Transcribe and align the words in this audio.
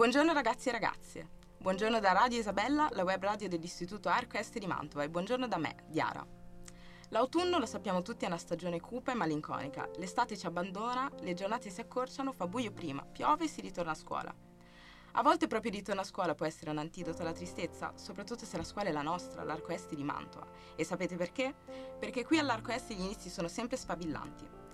Buongiorno 0.00 0.32
ragazzi 0.32 0.70
e 0.70 0.72
ragazze. 0.72 1.28
Buongiorno 1.58 2.00
da 2.00 2.12
Radio 2.12 2.38
Isabella, 2.38 2.88
la 2.92 3.02
web 3.02 3.22
radio 3.22 3.50
dell'Istituto 3.50 4.08
Arco 4.08 4.38
Est 4.38 4.56
di 4.56 4.66
Mantova 4.66 5.04
e 5.04 5.10
buongiorno 5.10 5.46
da 5.46 5.58
me, 5.58 5.84
Diara. 5.88 6.26
L'autunno, 7.10 7.58
lo 7.58 7.66
sappiamo 7.66 8.00
tutti, 8.00 8.24
è 8.24 8.28
una 8.28 8.38
stagione 8.38 8.80
cupa 8.80 9.12
e 9.12 9.14
malinconica. 9.14 9.86
L'estate 9.98 10.38
ci 10.38 10.46
abbandona, 10.46 11.10
le 11.20 11.34
giornate 11.34 11.68
si 11.68 11.82
accorciano, 11.82 12.32
fa 12.32 12.46
buio 12.46 12.72
prima, 12.72 13.04
piove 13.04 13.44
e 13.44 13.48
si 13.48 13.60
ritorna 13.60 13.90
a 13.90 13.94
scuola. 13.94 14.34
A 15.12 15.22
volte 15.22 15.46
proprio 15.48 15.70
il 15.70 15.76
ritorno 15.76 16.00
a 16.00 16.04
scuola 16.04 16.34
può 16.34 16.46
essere 16.46 16.70
un 16.70 16.78
antidoto 16.78 17.20
alla 17.20 17.32
tristezza, 17.32 17.92
soprattutto 17.96 18.46
se 18.46 18.56
la 18.56 18.64
scuola 18.64 18.88
è 18.88 18.92
la 18.92 19.02
nostra, 19.02 19.44
l'Arco 19.44 19.72
Est 19.72 19.92
di 19.92 20.02
Mantova. 20.02 20.46
E 20.76 20.82
sapete 20.82 21.16
perché? 21.16 21.54
Perché 21.98 22.24
qui 22.24 22.38
all'Arco 22.38 22.70
Est 22.70 22.90
gli 22.90 23.00
inizi 23.00 23.28
sono 23.28 23.48
sempre 23.48 23.76
sfavillanti. 23.76 24.69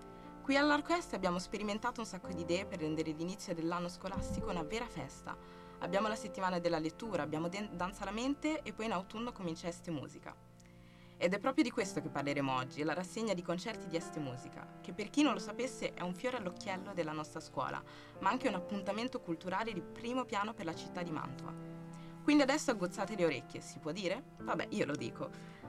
Qui 0.46 0.56
all'Arco 0.56 0.92
Est 0.94 1.12
abbiamo 1.12 1.40
sperimentato 1.40 1.98
un 1.98 2.06
sacco 2.06 2.28
di 2.28 2.42
idee 2.42 2.66
per 2.66 2.78
rendere 2.78 3.10
l'inizio 3.10 3.52
dell'anno 3.52 3.88
scolastico 3.88 4.48
una 4.48 4.62
vera 4.62 4.86
festa. 4.86 5.36
Abbiamo 5.80 6.06
la 6.06 6.14
settimana 6.14 6.60
della 6.60 6.78
lettura, 6.78 7.24
abbiamo 7.24 7.48
Danza 7.48 8.02
alla 8.02 8.12
mente 8.12 8.62
e 8.62 8.72
poi 8.72 8.84
in 8.84 8.92
autunno 8.92 9.32
comincia 9.32 9.66
Este 9.66 9.90
Musica. 9.90 10.32
Ed 11.16 11.34
è 11.34 11.40
proprio 11.40 11.64
di 11.64 11.72
questo 11.72 12.00
che 12.00 12.10
parleremo 12.10 12.54
oggi, 12.54 12.84
la 12.84 12.94
rassegna 12.94 13.34
di 13.34 13.42
concerti 13.42 13.88
di 13.88 13.96
Este 13.96 14.20
Musica, 14.20 14.64
che 14.80 14.92
per 14.92 15.10
chi 15.10 15.24
non 15.24 15.32
lo 15.32 15.40
sapesse 15.40 15.94
è 15.94 16.02
un 16.02 16.14
fiore 16.14 16.36
all'occhiello 16.36 16.92
della 16.94 17.10
nostra 17.10 17.40
scuola, 17.40 17.82
ma 18.20 18.30
anche 18.30 18.46
un 18.46 18.54
appuntamento 18.54 19.18
culturale 19.18 19.72
di 19.72 19.82
primo 19.82 20.24
piano 20.24 20.54
per 20.54 20.64
la 20.64 20.76
città 20.76 21.02
di 21.02 21.10
Mantova. 21.10 21.52
Quindi 22.22 22.44
adesso 22.44 22.70
aggozzate 22.70 23.16
le 23.16 23.24
orecchie, 23.24 23.60
si 23.60 23.80
può 23.80 23.90
dire? 23.90 24.22
Vabbè, 24.38 24.68
io 24.70 24.86
lo 24.86 24.94
dico. 24.94 25.28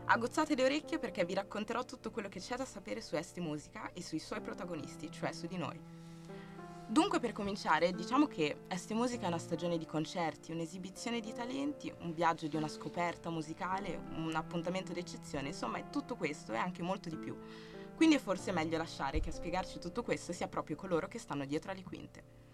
Agozzate 0.10 0.56
le 0.56 0.64
orecchie 0.64 1.00
perché 1.00 1.26
vi 1.26 1.34
racconterò 1.34 1.84
tutto 1.84 2.12
quello 2.12 2.30
che 2.30 2.40
c'è 2.40 2.56
da 2.56 2.64
sapere 2.64 3.02
su 3.02 3.18
Esti 3.18 3.42
Musica 3.42 3.92
e 3.92 4.02
sui 4.02 4.20
suoi 4.20 4.40
protagonisti, 4.40 5.12
cioè 5.12 5.34
su 5.34 5.48
di 5.48 5.58
noi. 5.58 5.78
Dunque 6.88 7.20
per 7.20 7.34
cominciare 7.34 7.92
diciamo 7.92 8.26
che 8.26 8.62
Esti 8.70 8.94
Musica 8.94 9.26
è 9.26 9.28
una 9.28 9.38
stagione 9.38 9.78
di 9.78 9.86
concerti, 9.86 10.54
un'esibizione 10.54 11.20
di 11.20 11.34
talenti, 11.34 11.94
un 12.00 12.14
viaggio 12.14 12.48
di 12.48 12.56
una 12.56 12.70
scoperta 12.70 13.30
musicale, 13.30 14.00
un 14.16 14.34
appuntamento 14.34 14.94
d'eccezione, 14.94 15.50
insomma 15.50 15.80
è 15.80 15.90
tutto 15.90 16.16
questo 16.16 16.54
e 16.54 16.58
anche 16.58 16.82
molto 16.82 17.10
di 17.10 17.18
più. 17.18 17.38
Quindi 17.94 18.16
è 18.16 18.20
forse 18.20 18.54
meglio 18.54 18.78
lasciare 18.78 19.20
che 19.20 19.28
a 19.28 19.34
spiegarci 19.34 19.78
tutto 19.78 20.04
questo 20.04 20.32
sia 20.32 20.48
proprio 20.48 20.78
coloro 20.78 21.10
che 21.10 21.20
stanno 21.20 21.44
dietro 21.44 21.72
alle 21.72 21.84
quinte. 21.84 22.47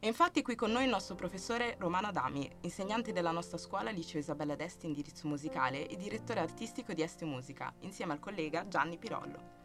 E 0.00 0.06
infatti 0.06 0.42
qui 0.42 0.54
con 0.54 0.70
noi 0.70 0.84
il 0.84 0.90
nostro 0.90 1.16
professore 1.16 1.74
Romano 1.76 2.06
Adami, 2.06 2.48
insegnante 2.60 3.12
della 3.12 3.32
nostra 3.32 3.58
scuola 3.58 3.90
Liceo 3.90 4.20
Isabella 4.20 4.54
d'Este 4.54 4.86
indirizzo 4.86 5.26
musicale 5.26 5.88
e 5.88 5.96
direttore 5.96 6.38
artistico 6.38 6.92
di 6.92 7.02
Este 7.02 7.24
Musica, 7.24 7.74
insieme 7.80 8.12
al 8.12 8.20
collega 8.20 8.68
Gianni 8.68 8.96
Pirollo. 8.96 9.56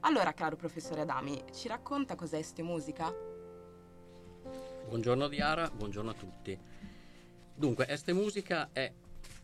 Allora, 0.00 0.34
caro 0.34 0.56
professore 0.56 1.00
Adami, 1.00 1.42
ci 1.54 1.68
racconta 1.68 2.16
cos'è 2.16 2.36
Este 2.36 2.62
Musica? 2.62 3.10
Buongiorno 4.88 5.26
Diara, 5.26 5.70
buongiorno 5.70 6.10
a 6.10 6.14
tutti. 6.14 6.58
Dunque, 7.54 7.88
Este 7.88 8.12
Musica 8.12 8.68
è, 8.70 8.92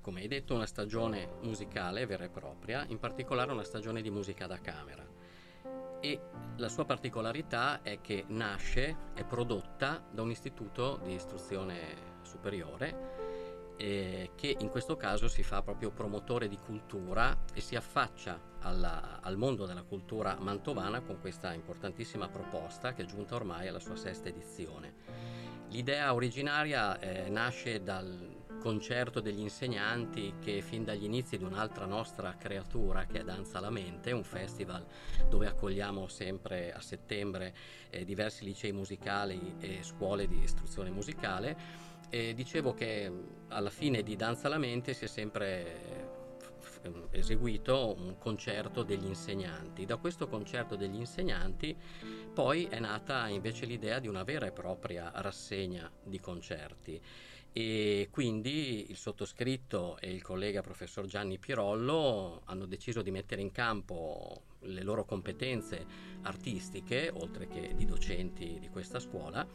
come 0.02 0.20
hai 0.20 0.28
detto, 0.28 0.54
una 0.54 0.66
stagione 0.66 1.38
musicale 1.40 2.04
vera 2.04 2.24
e 2.24 2.28
propria, 2.28 2.84
in 2.88 2.98
particolare 2.98 3.50
una 3.50 3.64
stagione 3.64 4.02
di 4.02 4.10
musica 4.10 4.46
da 4.46 4.60
camera 4.60 5.23
e 6.00 6.20
la 6.56 6.68
sua 6.68 6.84
particolarità 6.84 7.82
è 7.82 8.00
che 8.00 8.24
nasce, 8.28 8.96
è 9.14 9.24
prodotta 9.24 10.04
da 10.10 10.22
un 10.22 10.30
istituto 10.30 11.00
di 11.02 11.14
istruzione 11.14 12.12
superiore 12.22 13.24
eh, 13.76 14.30
che 14.34 14.56
in 14.58 14.68
questo 14.68 14.96
caso 14.96 15.28
si 15.28 15.42
fa 15.42 15.62
proprio 15.62 15.90
promotore 15.90 16.48
di 16.48 16.58
cultura 16.58 17.36
e 17.52 17.60
si 17.60 17.74
affaccia 17.76 18.38
alla, 18.60 19.20
al 19.20 19.36
mondo 19.36 19.66
della 19.66 19.82
cultura 19.82 20.36
mantovana 20.38 21.00
con 21.00 21.20
questa 21.20 21.52
importantissima 21.52 22.28
proposta 22.28 22.92
che 22.92 23.02
è 23.02 23.06
giunta 23.06 23.34
ormai 23.34 23.68
alla 23.68 23.80
sua 23.80 23.96
sesta 23.96 24.28
edizione. 24.28 24.94
L'idea 25.70 26.14
originaria 26.14 26.98
eh, 26.98 27.28
nasce 27.28 27.82
dal, 27.82 28.33
concerto 28.64 29.20
degli 29.20 29.40
insegnanti 29.40 30.36
che 30.40 30.62
fin 30.62 30.84
dagli 30.84 31.04
inizi 31.04 31.36
di 31.36 31.44
un'altra 31.44 31.84
nostra 31.84 32.34
creatura 32.38 33.04
che 33.04 33.20
è 33.20 33.22
Danza 33.22 33.58
alla 33.58 33.68
Mente, 33.68 34.10
un 34.10 34.24
festival 34.24 34.86
dove 35.28 35.46
accogliamo 35.46 36.08
sempre 36.08 36.72
a 36.72 36.80
settembre 36.80 37.54
eh, 37.90 38.06
diversi 38.06 38.42
licei 38.42 38.72
musicali 38.72 39.56
e 39.60 39.80
scuole 39.82 40.26
di 40.26 40.42
istruzione 40.42 40.88
musicale. 40.88 41.54
E 42.08 42.32
dicevo 42.32 42.72
che 42.72 43.12
alla 43.48 43.68
fine 43.68 44.02
di 44.02 44.16
Danza 44.16 44.46
alla 44.46 44.56
Mente 44.56 44.94
si 44.94 45.04
è 45.04 45.08
sempre 45.08 46.12
eseguito 47.10 47.94
un 47.98 48.16
concerto 48.16 48.82
degli 48.82 49.04
insegnanti. 49.04 49.84
Da 49.84 49.96
questo 49.96 50.26
concerto 50.26 50.74
degli 50.74 50.96
insegnanti 50.96 51.76
poi 52.32 52.64
è 52.64 52.78
nata 52.78 53.28
invece 53.28 53.66
l'idea 53.66 53.98
di 53.98 54.08
una 54.08 54.22
vera 54.22 54.46
e 54.46 54.52
propria 54.52 55.12
rassegna 55.16 55.90
di 56.02 56.18
concerti 56.18 57.02
e 57.56 58.08
quindi 58.10 58.90
il 58.90 58.96
sottoscritto 58.96 59.96
e 60.00 60.10
il 60.10 60.22
collega 60.22 60.60
professor 60.60 61.06
Gianni 61.06 61.38
Pirollo 61.38 62.42
hanno 62.46 62.66
deciso 62.66 63.00
di 63.00 63.12
mettere 63.12 63.42
in 63.42 63.52
campo 63.52 64.42
le 64.62 64.82
loro 64.82 65.04
competenze 65.04 65.86
artistiche, 66.22 67.12
oltre 67.14 67.46
che 67.46 67.74
di 67.76 67.84
docenti 67.86 68.58
di 68.58 68.68
questa 68.70 68.98
scuola, 68.98 69.46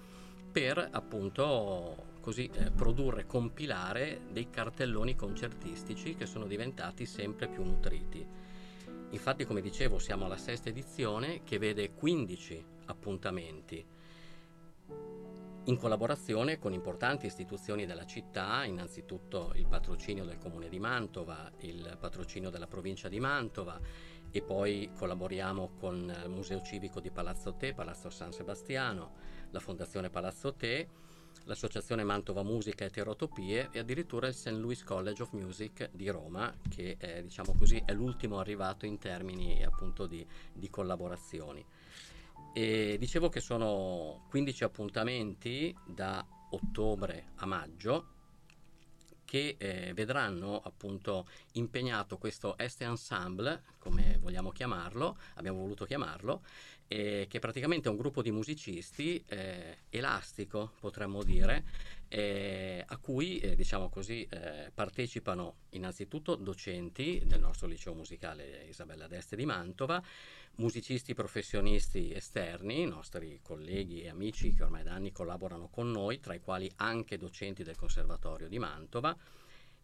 per 0.50 0.88
appunto 0.90 2.06
così 2.22 2.50
eh, 2.54 2.72
produrre, 2.72 3.26
compilare 3.26 4.22
dei 4.31 4.50
cartelloni 4.50 5.18
concertistici 5.18 6.16
che 6.16 6.26
sono 6.26 6.48
diventati 6.48 7.06
sempre 7.06 7.50
più 7.50 7.66
nutriti. 7.66 8.26
Infatti, 9.10 9.44
come 9.44 9.60
dicevo, 9.60 10.00
siamo 10.00 10.24
alla 10.24 10.38
sesta 10.38 10.70
edizione 10.70 11.44
che 11.44 11.58
vede 11.58 11.92
15 11.92 12.66
appuntamenti 12.86 13.86
in 15.69 15.78
collaborazione 15.78 16.57
con 16.57 16.74
importanti 16.74 17.28
istituzioni 17.28 17.85
della 17.85 18.06
città, 18.06 18.63
innanzitutto 18.66 19.52
il 19.53 19.68
patrocinio 19.68 20.25
del 20.25 20.40
Comune 20.40 20.68
di 20.68 20.80
Mantova, 20.80 21.52
il 21.59 21.96
patrocinio 22.00 22.50
della 22.50 22.66
provincia 22.66 23.07
di 23.07 23.19
Mantova 23.19 23.80
e 24.31 24.41
poi 24.41 24.90
collaboriamo 24.97 25.74
con 25.80 26.12
il 26.24 26.30
Museo 26.30 26.63
Civico 26.63 27.00
di 27.00 27.12
Palazzo 27.12 27.53
Te, 27.53 27.75
Palazzo 27.75 28.09
San 28.09 28.31
Sebastiano, 28.31 29.12
la 29.52 29.59
Fondazione 29.59 30.09
Palazzo 30.09 30.56
Te, 30.56 30.88
l'Associazione 31.44 32.03
Mantova 32.03 32.41
Musica 32.41 32.86
e 32.86 32.90
Terotopie 32.90 33.69
e 33.72 33.78
addirittura 33.78 34.28
il 34.28 34.34
St. 34.34 34.47
Louis 34.47 34.84
College 34.84 35.22
of 35.22 35.34
Music 35.34 35.91
di 35.94 36.09
Roma, 36.09 36.51
che 36.68 36.97
è, 36.97 37.22
diciamo 37.22 37.53
così, 37.56 37.80
è 37.86 37.94
l'ultimo 37.94 38.40
arrivato 38.40 38.88
in 38.88 38.97
termini 38.97 39.63
appunto 39.63 40.07
di, 40.07 40.25
di 40.51 40.68
collaborazioni. 40.72 41.63
E 42.54 42.98
dicevo 43.00 43.30
che 43.30 43.40
sono 43.40 44.26
15 44.30 44.64
appuntamenti 44.64 45.76
da 45.86 46.26
ottobre 46.52 47.32
a 47.36 47.46
maggio 47.46 48.18
che 49.30 49.58
eh, 49.60 49.94
vedranno 49.94 50.60
appunto 50.60 51.28
impegnato 51.52 52.18
questo 52.18 52.58
Este 52.58 52.86
Ensemble, 52.86 53.62
come 53.78 54.18
vogliamo 54.20 54.50
chiamarlo, 54.50 55.20
abbiamo 55.36 55.60
voluto 55.60 55.86
chiamarlo, 55.86 56.42
eh, 56.89 57.27
che 57.29 57.38
è 57.38 57.39
praticamente 57.39 57.88
un 57.88 57.95
gruppo 57.95 58.23
di 58.23 58.31
musicisti 58.31 59.23
eh, 59.27 59.77
elastico, 59.89 60.73
potremmo 60.79 61.23
dire, 61.23 61.63
eh, 62.07 62.83
a 62.85 62.97
cui 62.97 63.38
eh, 63.38 63.55
diciamo 63.55 63.89
così, 63.89 64.27
eh, 64.27 64.72
partecipano 64.73 65.57
innanzitutto 65.69 66.35
docenti 66.35 67.22
del 67.23 67.39
nostro 67.39 67.67
liceo 67.67 67.94
musicale 67.94 68.66
Isabella 68.67 69.07
d'Este 69.07 69.35
di 69.35 69.45
Mantova, 69.45 70.01
musicisti 70.55 71.13
professionisti 71.13 72.11
esterni, 72.11 72.85
nostri 72.85 73.39
colleghi 73.44 74.01
e 74.01 74.09
amici 74.09 74.53
che 74.56 74.63
ormai 74.63 74.81
da 74.81 74.94
anni 74.94 75.11
collaborano 75.11 75.69
con 75.69 75.91
noi, 75.91 76.19
tra 76.19 76.33
i 76.33 76.39
quali 76.41 76.69
anche 76.77 77.17
docenti 77.17 77.63
del 77.63 77.75
Conservatorio 77.75 78.47
di 78.47 78.57
Mantova 78.57 79.16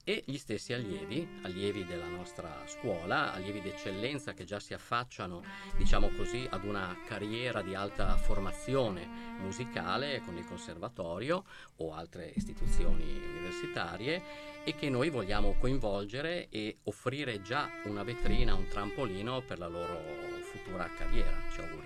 e 0.06 0.24
gli 0.26 0.38
stessi 0.38 0.72
allievi, 0.72 1.28
allievi 1.42 1.84
della 1.84 2.08
nostra 2.08 2.64
scuola, 2.68 3.34
allievi 3.34 3.60
d'eccellenza 3.60 4.34
che 4.34 4.46
già 4.46 4.60
si 4.60 4.74
affacciano, 4.74 5.44
diciamo 5.76 6.10
così, 6.16 6.48
ad 6.50 6.64
una 6.64 6.96
carriera 7.08 7.64
di 7.64 7.74
alta 7.74 8.16
formazione 8.16 9.06
musicale 9.40 10.22
con 10.24 10.38
il 10.38 10.46
conservatorio 10.46 11.44
o 11.78 11.94
altre 11.94 12.32
istituzioni 12.36 13.20
universitarie 13.32 14.54
e 14.64 14.76
che 14.76 14.90
noi 14.90 15.10
vogliamo 15.10 15.56
coinvolgere 15.60 16.50
e 16.50 16.78
offrire 16.84 17.42
già 17.42 17.68
una 17.86 18.04
vetrina, 18.04 18.54
un 18.54 18.68
trampolino 18.68 19.42
per 19.42 19.58
la 19.58 19.68
loro 19.68 20.00
futura 20.44 20.88
carriera, 20.96 21.36
ci 21.52 21.60
auguriamo. 21.62 21.85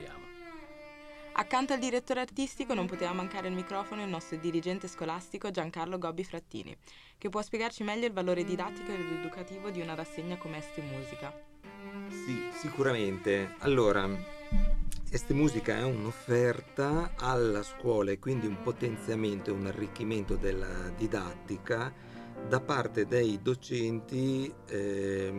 Accanto 1.40 1.72
al 1.72 1.80
direttore 1.80 2.20
artistico 2.20 2.74
non 2.74 2.86
poteva 2.86 3.14
mancare 3.14 3.48
il 3.48 3.54
microfono 3.54 4.04
il 4.04 4.10
nostro 4.10 4.36
dirigente 4.36 4.90
scolastico 4.90 5.50
Giancarlo 5.50 5.98
Gobbi 5.98 6.26
Frattini, 6.26 6.76
che 7.18 7.30
può 7.30 7.42
spiegarci 7.42 7.82
meglio 7.82 8.08
il 8.08 8.12
valore 8.12 8.44
didattico 8.44 8.92
ed 8.92 9.10
educativo 9.10 9.70
di 9.70 9.80
una 9.80 9.96
rassegna 9.96 10.36
come 10.36 10.58
Este 10.58 10.82
Musica. 10.82 11.34
Sì, 12.10 12.50
sicuramente. 12.52 13.56
Allora, 13.60 14.06
Este 15.10 15.34
Musica 15.34 15.78
è 15.78 15.84
un'offerta 15.84 17.14
alla 17.16 17.64
scuola 17.64 18.12
e 18.12 18.20
quindi 18.20 18.46
un 18.46 18.62
potenziamento 18.62 19.50
e 19.50 19.54
un 19.54 19.66
arricchimento 19.66 20.36
della 20.36 20.90
didattica 20.90 21.94
da 22.50 22.60
parte 22.60 23.06
dei 23.06 23.42
docenti 23.42 24.54
eh, 24.68 25.32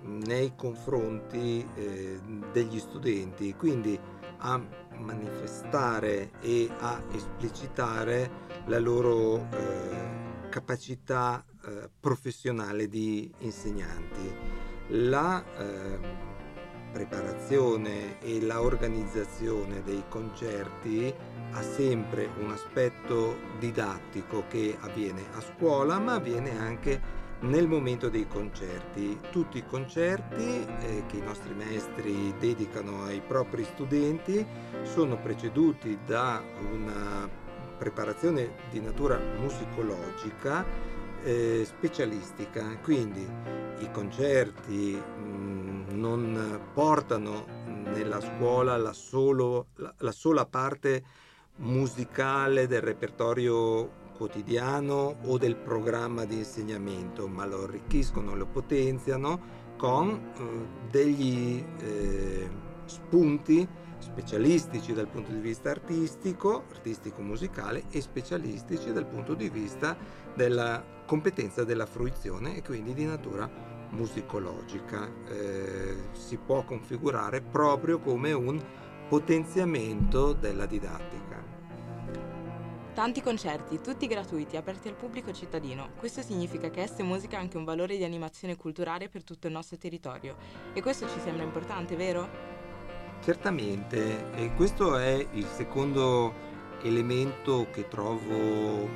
nei 0.00 0.52
confronti 0.56 1.64
eh, 1.76 2.18
degli 2.50 2.80
studenti. 2.80 3.54
Quindi 3.54 3.96
a 4.38 4.60
manifestare 4.98 6.30
e 6.40 6.68
a 6.78 7.00
esplicitare 7.12 8.30
la 8.66 8.78
loro 8.78 9.48
eh, 9.50 10.48
capacità 10.48 11.44
eh, 11.66 11.88
professionale 11.98 12.88
di 12.88 13.32
insegnanti. 13.38 14.62
La 14.88 15.42
eh, 15.56 16.32
preparazione 16.92 18.20
e 18.20 18.40
la 18.40 18.62
organizzazione 18.62 19.82
dei 19.82 20.04
concerti 20.08 21.12
ha 21.50 21.62
sempre 21.62 22.30
un 22.38 22.52
aspetto 22.52 23.36
didattico 23.58 24.44
che 24.48 24.76
avviene 24.80 25.22
a 25.32 25.40
scuola 25.40 25.98
ma 25.98 26.14
avviene 26.14 26.56
anche 26.56 27.22
nel 27.44 27.66
momento 27.66 28.08
dei 28.08 28.26
concerti. 28.26 29.18
Tutti 29.30 29.58
i 29.58 29.64
concerti 29.66 30.66
eh, 30.80 31.04
che 31.06 31.16
i 31.16 31.22
nostri 31.22 31.54
maestri 31.54 32.34
dedicano 32.38 33.04
ai 33.04 33.20
propri 33.20 33.64
studenti 33.64 34.44
sono 34.82 35.16
preceduti 35.20 35.98
da 36.04 36.42
una 36.72 37.28
preparazione 37.76 38.54
di 38.70 38.80
natura 38.80 39.18
musicologica 39.38 40.64
eh, 41.22 41.64
specialistica, 41.64 42.78
quindi 42.82 43.26
i 43.78 43.90
concerti 43.90 44.94
mh, 44.94 45.22
mm, 45.22 45.82
non 45.90 46.60
portano 46.72 47.62
nella 47.66 48.20
scuola 48.20 48.76
la, 48.76 48.92
solo, 48.92 49.66
la, 49.76 49.92
la 49.98 50.12
sola 50.12 50.46
parte 50.46 51.02
musicale 51.56 52.66
del 52.66 52.80
repertorio 52.80 54.02
quotidiano 54.16 55.16
o 55.24 55.38
del 55.38 55.56
programma 55.56 56.24
di 56.24 56.38
insegnamento, 56.38 57.28
ma 57.28 57.44
lo 57.46 57.64
arricchiscono, 57.64 58.34
lo 58.34 58.46
potenziano 58.46 59.62
con 59.76 60.10
eh, 60.10 60.88
degli 60.90 61.64
eh, 61.80 62.48
spunti 62.84 63.66
specialistici 63.98 64.92
dal 64.92 65.08
punto 65.08 65.32
di 65.32 65.40
vista 65.40 65.70
artistico, 65.70 66.64
artistico-musicale 66.70 67.84
e 67.90 68.00
specialistici 68.00 68.92
dal 68.92 69.06
punto 69.06 69.34
di 69.34 69.48
vista 69.48 69.96
della 70.34 70.82
competenza 71.06 71.64
della 71.64 71.86
fruizione 71.86 72.56
e 72.56 72.62
quindi 72.62 72.92
di 72.92 73.06
natura 73.06 73.50
musicologica. 73.90 75.08
Eh, 75.28 75.96
si 76.12 76.36
può 76.36 76.64
configurare 76.64 77.40
proprio 77.40 77.98
come 77.98 78.32
un 78.32 78.62
potenziamento 79.08 80.32
della 80.32 80.66
didattica. 80.66 81.53
Tanti 82.94 83.22
concerti, 83.22 83.80
tutti 83.80 84.06
gratuiti, 84.06 84.56
aperti 84.56 84.86
al 84.86 84.94
pubblico 84.94 85.32
cittadino. 85.32 85.90
Questo 85.96 86.22
significa 86.22 86.70
che 86.70 86.82
Este 86.82 87.02
Musica 87.02 87.36
ha 87.36 87.40
anche 87.40 87.56
un 87.56 87.64
valore 87.64 87.96
di 87.96 88.04
animazione 88.04 88.54
culturale 88.54 89.08
per 89.08 89.24
tutto 89.24 89.48
il 89.48 89.52
nostro 89.52 89.76
territorio. 89.76 90.36
E 90.72 90.80
questo 90.80 91.08
ci 91.08 91.18
sembra 91.18 91.42
importante, 91.42 91.96
vero? 91.96 92.28
Certamente, 93.20 94.30
e 94.34 94.54
questo 94.54 94.96
è 94.96 95.26
il 95.32 95.46
secondo 95.46 96.32
elemento 96.82 97.66
che 97.72 97.88
trovo 97.88 98.88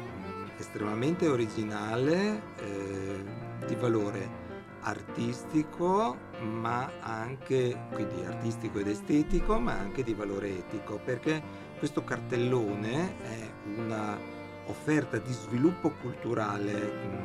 estremamente 0.56 1.26
originale, 1.26 2.42
eh, 2.60 3.24
di 3.66 3.74
valore 3.74 4.46
artistico, 4.82 6.16
ma 6.40 6.88
anche, 7.00 7.76
quindi 7.92 8.24
artistico 8.24 8.78
ed 8.78 8.86
estetico, 8.86 9.58
ma 9.58 9.72
anche 9.72 10.04
di 10.04 10.14
valore 10.14 10.50
etico, 10.50 11.00
perché 11.04 11.66
questo 11.78 12.02
cartellone 12.02 13.16
è 13.22 13.50
una 13.76 14.18
offerta 14.66 15.18
di 15.18 15.32
sviluppo 15.32 15.90
culturale 15.90 16.72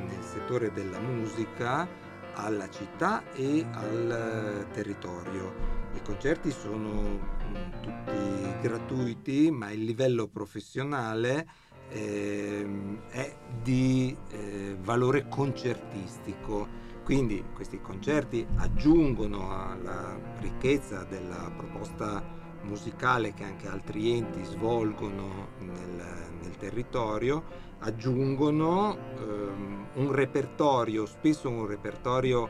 nel 0.08 0.24
settore 0.24 0.72
della 0.72 1.00
musica 1.00 1.88
alla 2.36 2.70
città 2.70 3.24
e 3.34 3.66
al 3.72 4.68
territorio. 4.72 5.82
I 5.94 6.02
concerti 6.04 6.52
sono 6.52 7.02
mm, 7.02 7.82
tutti 7.82 8.60
gratuiti, 8.62 9.52
ma 9.52 9.72
il 9.72 9.84
livello 9.84 10.28
professionale 10.28 11.48
eh, 11.90 12.66
è 13.10 13.36
di 13.62 14.16
eh, 14.30 14.78
valore 14.80 15.28
concertistico. 15.28 16.82
Quindi 17.04 17.44
questi 17.54 17.82
concerti 17.82 18.48
aggiungono 18.58 19.52
alla 19.52 20.18
ricchezza 20.40 21.04
della 21.04 21.52
proposta 21.56 22.42
musicale 22.64 23.34
che 23.34 23.44
anche 23.44 23.68
altri 23.68 24.18
enti 24.18 24.44
svolgono 24.44 25.50
nel, 25.60 26.06
nel 26.42 26.56
territorio 26.58 27.44
aggiungono 27.80 28.98
ehm, 29.18 29.88
un 29.96 30.12
repertorio, 30.12 31.06
spesso 31.06 31.50
un 31.50 31.66
repertorio 31.66 32.50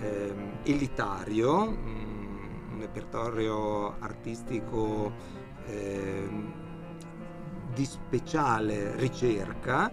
ehm, 0.00 0.58
elitario, 0.64 1.70
mm, 1.70 2.72
un 2.72 2.80
repertorio 2.80 3.98
artistico 4.00 5.12
ehm, 5.66 6.52
di 7.72 7.84
speciale 7.84 8.96
ricerca, 8.96 9.90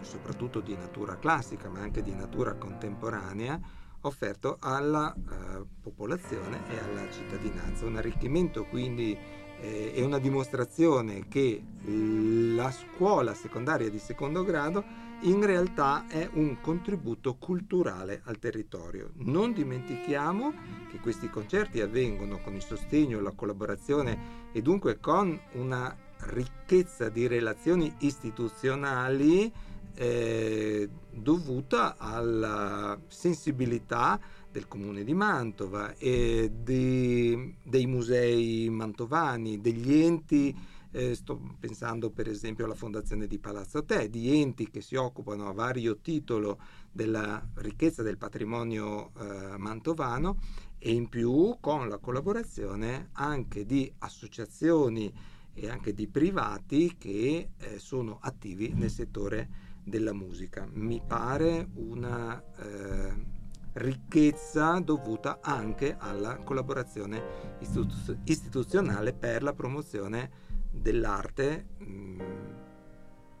soprattutto 0.00 0.60
di 0.60 0.74
natura 0.76 1.16
classica 1.16 1.68
ma 1.68 1.80
anche 1.80 2.02
di 2.02 2.12
natura 2.12 2.54
contemporanea, 2.54 3.60
offerto 4.02 4.56
alla 4.60 5.14
eh, 5.14 5.64
popolazione 5.80 6.60
e 6.68 6.78
alla 6.78 7.10
cittadinanza. 7.10 7.86
Un 7.86 7.96
arricchimento 7.96 8.64
quindi 8.64 9.16
eh, 9.60 9.92
e 9.94 10.02
una 10.02 10.18
dimostrazione 10.18 11.28
che 11.28 11.62
la 11.84 12.70
scuola 12.70 13.34
secondaria 13.34 13.88
di 13.88 13.98
secondo 13.98 14.44
grado 14.44 15.10
in 15.22 15.44
realtà 15.44 16.06
è 16.08 16.28
un 16.32 16.60
contributo 16.60 17.36
culturale 17.36 18.22
al 18.24 18.38
territorio. 18.38 19.10
Non 19.18 19.52
dimentichiamo 19.52 20.52
che 20.90 20.98
questi 20.98 21.30
concerti 21.30 21.80
avvengono 21.80 22.38
con 22.38 22.54
il 22.54 22.62
sostegno, 22.62 23.20
la 23.20 23.30
collaborazione 23.30 24.50
e 24.52 24.60
dunque 24.62 24.98
con 24.98 25.38
una 25.52 25.96
ricchezza 26.26 27.08
di 27.08 27.28
relazioni 27.28 27.92
istituzionali 27.98 29.52
eh, 29.94 30.88
dovuta 31.10 31.96
alla 31.96 32.98
sensibilità 33.08 34.20
del 34.50 34.68
comune 34.68 35.02
di 35.04 35.14
Mantova 35.14 35.94
e 35.96 36.50
di, 36.62 37.54
dei 37.62 37.86
musei 37.86 38.68
mantovani, 38.70 39.60
degli 39.60 39.94
enti, 39.94 40.54
eh, 40.90 41.14
sto 41.14 41.40
pensando 41.58 42.10
per 42.10 42.28
esempio 42.28 42.66
alla 42.66 42.74
Fondazione 42.74 43.26
di 43.26 43.38
Palazzo 43.38 43.82
Te, 43.84 44.10
di 44.10 44.40
enti 44.40 44.70
che 44.70 44.82
si 44.82 44.94
occupano 44.94 45.48
a 45.48 45.52
vario 45.52 45.98
titolo 45.98 46.58
della 46.90 47.42
ricchezza 47.54 48.02
del 48.02 48.18
patrimonio 48.18 49.10
eh, 49.18 49.56
mantovano 49.56 50.38
e 50.78 50.92
in 50.92 51.08
più 51.08 51.56
con 51.60 51.88
la 51.88 51.96
collaborazione 51.96 53.08
anche 53.12 53.64
di 53.64 53.90
associazioni 53.98 55.12
e 55.54 55.68
anche 55.68 55.94
di 55.94 56.08
privati 56.08 56.96
che 56.98 57.50
eh, 57.56 57.78
sono 57.78 58.18
attivi 58.20 58.72
nel 58.74 58.90
settore 58.90 59.70
della 59.82 60.12
musica. 60.12 60.66
Mi 60.72 61.02
pare 61.04 61.68
una 61.74 62.42
eh, 62.56 63.40
ricchezza 63.74 64.78
dovuta 64.80 65.38
anche 65.40 65.96
alla 65.98 66.36
collaborazione 66.36 67.56
istituz- 67.60 68.18
istituzionale 68.24 69.12
per 69.12 69.42
la 69.42 69.52
promozione 69.52 70.30
dell'arte 70.70 71.66
mh, 71.78 71.84
mm, 71.84 72.20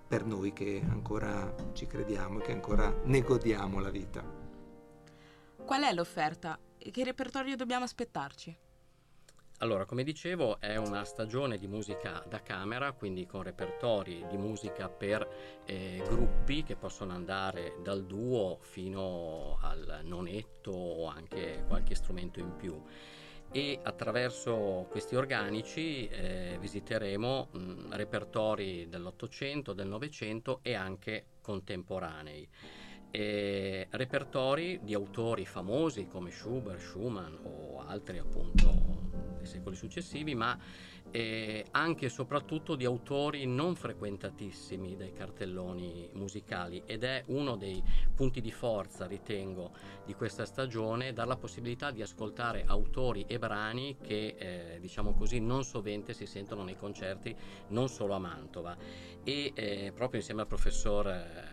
per 0.08 0.24
noi 0.26 0.52
che 0.52 0.82
ancora 0.86 1.54
ci 1.72 1.86
crediamo 1.86 2.40
e 2.40 2.42
che 2.42 2.52
ancora 2.52 2.94
ne 3.04 3.22
godiamo 3.22 3.80
la 3.80 3.90
vita. 3.90 4.22
Qual 5.64 5.82
è 5.82 5.94
l'offerta 5.94 6.58
che 6.76 7.04
repertorio 7.04 7.56
dobbiamo 7.56 7.84
aspettarci? 7.84 8.54
Allora, 9.62 9.84
come 9.84 10.02
dicevo, 10.02 10.58
è 10.58 10.74
una 10.74 11.04
stagione 11.04 11.56
di 11.56 11.68
musica 11.68 12.24
da 12.28 12.42
camera, 12.42 12.90
quindi 12.90 13.26
con 13.26 13.44
repertori 13.44 14.26
di 14.28 14.36
musica 14.36 14.88
per 14.88 15.24
eh, 15.66 16.02
gruppi 16.04 16.64
che 16.64 16.74
possono 16.74 17.12
andare 17.12 17.76
dal 17.80 18.04
duo 18.04 18.58
fino 18.60 19.58
al 19.60 20.00
nonetto 20.02 20.72
o 20.72 21.06
anche 21.06 21.62
qualche 21.68 21.94
strumento 21.94 22.40
in 22.40 22.56
più. 22.56 22.76
E 23.52 23.78
attraverso 23.80 24.88
questi 24.90 25.14
organici 25.14 26.08
eh, 26.08 26.56
visiteremo 26.58 27.48
mh, 27.52 27.94
repertori 27.94 28.88
dell'Ottocento, 28.88 29.74
del 29.74 29.86
Novecento 29.86 30.58
e 30.62 30.74
anche 30.74 31.26
contemporanei. 31.40 32.48
E 33.12 33.86
repertori 33.90 34.80
di 34.82 34.92
autori 34.92 35.46
famosi 35.46 36.08
come 36.08 36.32
Schubert, 36.32 36.80
Schumann 36.80 37.36
o 37.44 37.84
altri 37.86 38.18
appunto 38.18 38.91
nei 39.42 39.50
secoli 39.50 39.76
successivi, 39.76 40.34
ma 40.34 40.56
eh, 41.10 41.66
anche 41.72 42.06
e 42.06 42.08
soprattutto 42.08 42.76
di 42.76 42.84
autori 42.84 43.44
non 43.44 43.74
frequentatissimi 43.74 44.96
dai 44.96 45.12
cartelloni 45.12 46.08
musicali 46.14 46.82
ed 46.86 47.04
è 47.04 47.24
uno 47.26 47.56
dei 47.56 47.82
punti 48.14 48.40
di 48.40 48.52
forza, 48.52 49.06
ritengo, 49.06 49.72
di 50.06 50.14
questa 50.14 50.44
stagione, 50.44 51.12
dar 51.12 51.26
la 51.26 51.36
possibilità 51.36 51.90
di 51.90 52.02
ascoltare 52.02 52.64
autori 52.66 53.24
e 53.26 53.38
brani 53.38 53.96
che, 54.00 54.36
eh, 54.38 54.78
diciamo 54.80 55.12
così, 55.12 55.40
non 55.40 55.64
sovente 55.64 56.14
si 56.14 56.26
sentono 56.26 56.62
nei 56.62 56.76
concerti, 56.76 57.34
non 57.68 57.88
solo 57.88 58.14
a 58.14 58.18
Mantova. 58.18 58.76
E 59.24 59.52
eh, 59.54 59.92
proprio 59.94 60.20
insieme 60.20 60.42
al 60.42 60.46
professor 60.46 61.06
eh, 61.08 61.51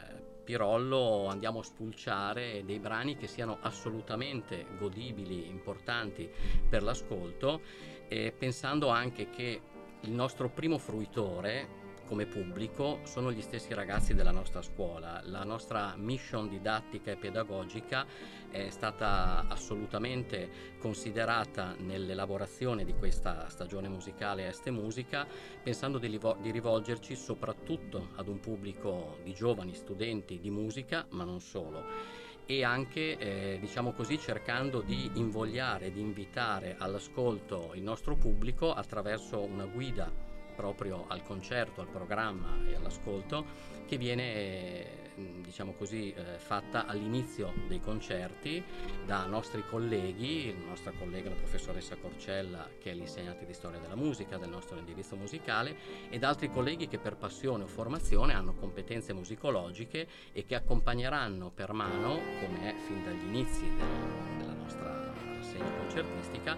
Pirollo 0.50 1.28
andiamo 1.28 1.60
a 1.60 1.64
spulciare 1.64 2.64
dei 2.66 2.80
brani 2.80 3.16
che 3.16 3.28
siano 3.28 3.60
assolutamente 3.62 4.66
godibili, 4.80 5.48
importanti 5.48 6.28
per 6.68 6.82
l'ascolto, 6.82 7.62
pensando 8.08 8.88
anche 8.88 9.30
che 9.30 9.62
il 10.00 10.10
nostro 10.10 10.50
primo 10.50 10.80
fruitore, 10.80 11.79
come 12.10 12.26
pubblico 12.26 13.02
sono 13.04 13.32
gli 13.32 13.40
stessi 13.40 13.72
ragazzi 13.76 14.16
della 14.16 14.32
nostra 14.32 14.64
scuola. 14.64 15.22
La 15.26 15.44
nostra 15.44 15.94
mission 15.96 16.50
didattica 16.50 17.12
e 17.12 17.18
pedagogica 17.18 18.04
è 18.50 18.68
stata 18.72 19.46
assolutamente 19.48 20.50
considerata 20.80 21.76
nell'elaborazione 21.78 22.84
di 22.84 22.96
questa 22.96 23.48
stagione 23.50 23.90
musicale 23.90 24.48
Este 24.48 24.72
Musica, 24.72 25.28
pensando 25.62 26.00
di, 26.00 26.20
di 26.42 26.50
rivolgerci 26.50 27.16
soprattutto 27.16 28.10
ad 28.16 28.28
un 28.28 28.40
pubblico 28.40 29.20
di 29.24 29.34
giovani 29.36 29.76
studenti 29.76 30.40
di 30.40 30.50
musica, 30.50 31.06
ma 31.12 31.24
non 31.24 31.40
solo 31.40 32.18
e 32.48 32.64
anche 32.64 33.20
eh, 33.20 33.60
diciamo 33.62 33.92
così 33.92 34.18
cercando 34.18 34.82
di 34.82 35.12
invogliare, 35.14 35.92
di 35.92 36.00
invitare 36.00 36.76
all'ascolto 36.80 37.74
il 37.76 37.84
nostro 37.84 38.16
pubblico 38.16 38.74
attraverso 38.74 39.40
una 39.40 39.66
guida 39.66 40.29
proprio 40.60 41.06
al 41.08 41.24
concerto, 41.24 41.80
al 41.80 41.88
programma 41.88 42.58
e 42.68 42.76
all'ascolto 42.76 43.46
che 43.88 43.96
viene 43.96 45.08
diciamo 45.42 45.74
così, 45.74 46.14
eh, 46.14 46.38
fatta 46.38 46.86
all'inizio 46.86 47.54
dei 47.68 47.80
concerti 47.80 48.62
da 49.06 49.26
nostri 49.26 49.64
colleghi, 49.70 50.54
la 50.58 50.68
nostra 50.68 50.92
collega 50.92 51.30
la 51.30 51.36
professoressa 51.36 51.96
Corcella 51.96 52.70
che 52.78 52.92
è 52.92 52.94
l'insegnante 52.94 53.46
di 53.46 53.54
storia 53.54 53.80
della 53.80 53.96
musica 53.96 54.38
del 54.38 54.50
nostro 54.50 54.78
indirizzo 54.78 55.16
musicale 55.16 55.76
e 56.10 56.20
da 56.20 56.28
altri 56.28 56.50
colleghi 56.50 56.90
che 56.90 57.00
per 57.00 57.16
passione 57.16 57.64
o 57.64 57.68
formazione 57.68 58.34
hanno 58.34 58.54
competenze 58.54 59.14
musicologiche 59.14 60.08
e 60.34 60.46
che 60.46 60.56
accompagneranno 60.56 61.52
per 61.52 61.72
mano, 61.72 62.20
come 62.42 62.70
è 62.70 62.76
fin 62.86 63.04
dagli 63.04 63.26
inizi 63.28 63.64
del, 63.76 64.38
della 64.38 64.54
nostra 64.54 65.14
rassegna 65.36 65.72
concertistica, 65.78 66.58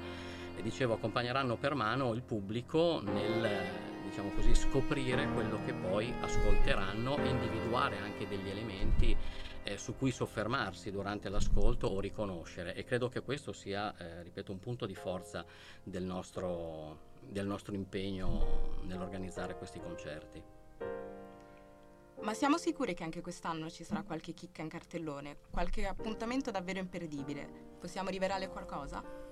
dicevo 0.62 0.94
accompagneranno 0.94 1.58
per 1.58 1.74
mano 1.74 2.14
il 2.14 2.22
pubblico 2.22 3.02
nel 3.04 3.81
diciamo 4.04 4.30
così, 4.32 4.54
scoprire 4.56 5.28
quello 5.34 5.64
che 5.66 5.74
poi 5.74 6.14
ascolteranno 6.22 7.18
e 7.18 7.28
individuare 7.28 7.98
anche 7.98 8.28
degli 8.28 8.50
elementi 8.50 9.16
eh, 9.64 9.78
su 9.78 9.96
cui 9.96 10.12
soffermarsi 10.12 10.92
durante 10.92 11.30
l'ascolto 11.30 11.88
o 11.88 12.00
riconoscere 12.00 12.74
e 12.76 12.84
credo 12.84 13.10
che 13.10 13.22
questo 13.22 13.52
sia, 13.52 13.96
eh, 13.98 14.24
ripeto, 14.24 14.52
un 14.52 14.60
punto 14.60 14.86
di 14.86 14.96
forza 14.96 15.46
del 15.84 16.04
nostro, 16.04 17.10
del 17.22 17.46
nostro 17.46 17.76
impegno 17.76 18.80
nell'organizzare 18.84 19.56
questi 19.58 19.80
concerti. 19.80 20.44
Ma 22.22 22.34
siamo 22.36 22.58
sicuri 22.58 22.94
che 22.94 23.04
anche 23.04 23.22
quest'anno 23.22 23.70
ci 23.70 23.84
sarà 23.84 24.04
qualche 24.04 24.34
chicca 24.34 24.62
in 24.62 24.70
cartellone, 24.70 25.38
qualche 25.50 25.88
appuntamento 25.88 26.52
davvero 26.52 26.78
imperdibile? 26.78 27.48
Possiamo 27.80 28.10
rivelare 28.10 28.48
qualcosa? 28.48 29.31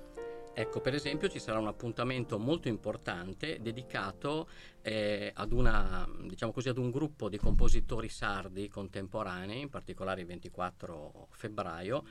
Ecco, 0.60 0.82
per 0.82 0.94
esempio 0.94 1.30
ci 1.30 1.40
sarà 1.40 1.58
un 1.58 1.68
appuntamento 1.68 2.38
molto 2.38 2.68
importante 2.68 3.60
dedicato 3.62 4.50
eh, 4.82 5.32
ad, 5.34 5.54
una, 5.54 6.06
diciamo 6.24 6.52
così, 6.52 6.68
ad 6.68 6.78
un 6.78 6.92
gruppo 6.92 7.30
di 7.30 7.38
compositori 7.38 8.10
sardi 8.10 8.68
contemporanei, 8.68 9.62
in 9.62 9.70
particolare 9.70 10.20
il 10.20 10.28
24 10.28 11.30
febbraio, 11.32 12.04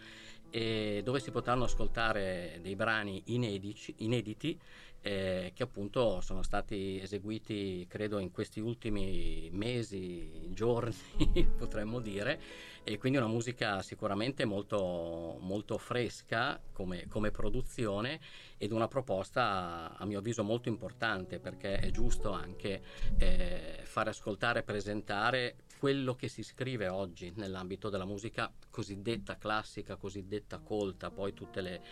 eh, 0.49 1.03
dove 1.05 1.21
si 1.21 1.31
potranno 1.31 1.65
ascoltare 1.65 2.59
dei 2.63 2.75
brani 2.75 3.23
inedici, 3.27 3.93
inediti 3.99 4.59
eh, 5.01 5.53
che 5.55 5.63
appunto 5.63 6.21
sono 6.21 6.43
stati 6.43 7.01
eseguiti 7.01 7.87
credo 7.89 8.19
in 8.19 8.31
questi 8.31 8.61
ultimi 8.61 9.49
mesi, 9.53 10.49
giorni 10.53 10.95
potremmo 11.57 12.01
dire 12.01 12.41
e 12.83 12.99
quindi 12.99 13.19
una 13.19 13.29
musica 13.29 13.83
sicuramente 13.83 14.45
molto, 14.45 15.37
molto 15.41 15.79
fresca 15.79 16.61
come, 16.73 17.07
come, 17.07 17.31
produzione 17.31 18.19
ed 18.57 18.73
una 18.73 18.89
proposta 18.89 19.95
a 19.97 20.05
mio 20.07 20.19
avviso 20.19 20.43
molto 20.43 20.69
importante 20.69 21.39
perché 21.39 21.77
è 21.77 21.91
giusto 21.91 22.31
anche 22.31 22.81
eh, 23.19 23.81
fare 23.83 24.11
ascoltare 24.11 24.61
e 24.61 24.63
presentare 24.63 25.57
quello 25.79 26.15
che 26.15 26.29
si 26.29 26.43
scrive 26.43 26.89
oggi 26.89 27.33
nell'ambito 27.37 27.89
della 27.89 28.05
musica 28.05 28.53
cosiddetta 28.69 29.37
classica, 29.37 29.97
cosiddetta 29.97 30.59
colta, 30.59 31.11
poi 31.11 31.33
tutte 31.33 31.61
le, 31.61 31.83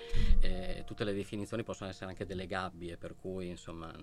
eh, 0.41 0.83
tutte 0.85 1.05
le 1.05 1.15
definizioni 1.15 1.63
possono 1.63 1.89
essere 1.89 2.11
anche 2.11 2.27
delle 2.27 2.47
gabbie, 2.47 2.97
per 2.97 3.15
cui 3.15 3.49
insomma 3.49 3.95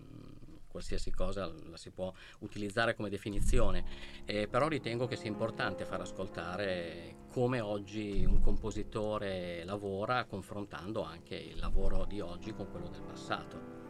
qualsiasi 0.73 1.11
cosa 1.11 1.45
la 1.69 1.77
si 1.77 1.91
può 1.91 2.11
utilizzare 2.39 2.95
come 2.95 3.09
definizione, 3.09 3.85
eh, 4.25 4.47
però 4.47 4.67
ritengo 4.67 5.05
che 5.05 5.15
sia 5.15 5.29
importante 5.29 5.85
far 5.85 6.01
ascoltare 6.01 7.27
come 7.31 7.59
oggi 7.59 8.25
un 8.25 8.41
compositore 8.41 9.63
lavora 9.65 10.25
confrontando 10.25 11.03
anche 11.03 11.35
il 11.35 11.59
lavoro 11.59 12.05
di 12.05 12.21
oggi 12.21 12.53
con 12.53 12.71
quello 12.71 12.87
del 12.87 13.01
passato. 13.01 13.81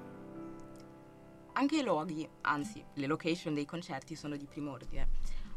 Anche 1.53 1.77
i 1.77 1.83
luoghi, 1.83 2.27
anzi 2.41 2.83
le 2.95 3.05
location 3.05 3.53
dei 3.53 3.65
concerti 3.65 4.15
sono 4.15 4.35
di 4.35 4.45
prim'ordine. 4.45 5.07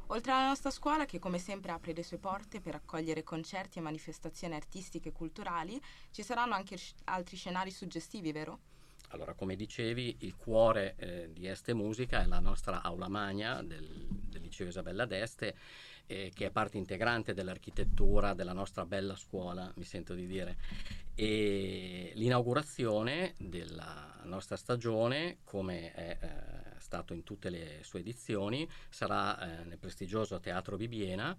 Oltre 0.08 0.30
alla 0.30 0.46
nostra 0.46 0.70
scuola, 0.70 1.04
che 1.04 1.18
come 1.18 1.38
sempre 1.38 1.72
apre 1.72 1.92
le 1.92 2.04
sue 2.04 2.18
porte 2.18 2.60
per 2.60 2.76
accogliere 2.76 3.24
concerti 3.24 3.78
e 3.78 3.82
manifestazioni 3.82 4.54
artistiche 4.54 5.08
e 5.08 5.12
culturali, 5.12 5.80
ci 6.12 6.22
saranno 6.22 6.54
anche 6.54 6.78
altri 7.04 7.36
scenari 7.36 7.72
suggestivi, 7.72 8.30
vero? 8.30 8.60
Allora, 9.10 9.34
come 9.34 9.56
dicevi, 9.56 10.18
il 10.20 10.36
cuore 10.36 10.94
eh, 10.96 11.32
di 11.32 11.46
Este 11.46 11.74
Musica 11.74 12.22
è 12.22 12.26
la 12.26 12.38
nostra 12.38 12.82
aula 12.82 13.08
magna 13.08 13.62
del, 13.62 14.06
del 14.08 14.42
liceo 14.42 14.68
Isabella 14.68 15.06
d'Este, 15.06 15.56
eh, 16.06 16.30
che 16.32 16.46
è 16.46 16.50
parte 16.50 16.76
integrante 16.76 17.34
dell'architettura 17.34 18.34
della 18.34 18.52
nostra 18.52 18.84
bella 18.84 19.16
scuola, 19.16 19.72
mi 19.76 19.84
sento 19.84 20.14
di 20.14 20.26
dire. 20.26 20.56
E 21.14 22.12
l'inaugurazione 22.14 23.34
della 23.38 24.20
nostra 24.24 24.56
stagione, 24.56 25.38
come 25.44 25.92
è 25.92 26.18
eh, 26.20 26.65
stato 26.86 27.12
in 27.12 27.24
tutte 27.24 27.50
le 27.50 27.80
sue 27.82 28.00
edizioni, 28.00 28.68
sarà 28.88 29.38
eh, 29.38 29.64
nel 29.64 29.78
prestigioso 29.78 30.38
Teatro 30.38 30.76
Bibiena 30.76 31.36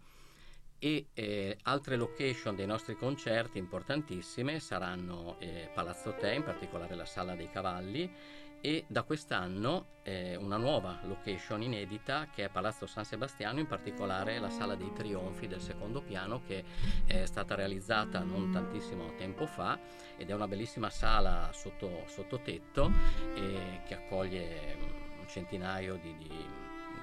e 0.77 1.07
eh, 1.13 1.57
altre 1.63 1.95
location 1.95 2.55
dei 2.55 2.67
nostri 2.67 2.95
concerti 2.95 3.57
importantissime 3.57 4.59
saranno 4.59 5.37
eh, 5.39 5.71
Palazzo 5.73 6.13
Te, 6.19 6.33
in 6.33 6.43
particolare 6.43 6.95
la 6.95 7.05
Sala 7.05 7.33
dei 7.35 7.49
Cavalli 7.49 8.11
e 8.59 8.85
da 8.87 9.03
quest'anno 9.03 9.95
eh, 10.03 10.35
una 10.35 10.57
nuova 10.57 10.99
location 11.03 11.61
inedita 11.61 12.27
che 12.33 12.45
è 12.45 12.49
Palazzo 12.49 12.85
San 12.85 13.05
Sebastiano, 13.05 13.59
in 13.59 13.67
particolare 13.67 14.39
la 14.39 14.49
Sala 14.49 14.75
dei 14.75 14.91
Trionfi 14.93 15.47
del 15.47 15.61
secondo 15.61 16.01
piano 16.01 16.41
che 16.45 16.63
è 17.05 17.25
stata 17.25 17.55
realizzata 17.55 18.19
non 18.19 18.51
tantissimo 18.51 19.13
tempo 19.15 19.45
fa 19.45 19.79
ed 20.17 20.29
è 20.29 20.33
una 20.33 20.47
bellissima 20.47 20.89
sala 20.89 21.51
sotto, 21.53 22.03
sotto 22.07 22.39
tetto 22.39 22.91
eh, 23.35 23.81
che 23.85 23.93
accoglie 23.93 25.06
centinaio 25.27 25.95
di, 25.95 26.15
di, 26.17 26.27